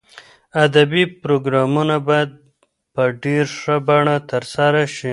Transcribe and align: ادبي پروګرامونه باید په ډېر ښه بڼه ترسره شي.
ادبي 0.65 1.03
پروګرامونه 1.21 1.95
باید 2.07 2.29
په 2.93 3.03
ډېر 3.23 3.45
ښه 3.59 3.75
بڼه 3.87 4.15
ترسره 4.31 4.83
شي. 4.95 5.09